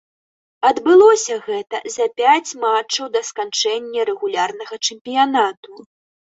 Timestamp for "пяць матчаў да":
2.21-3.21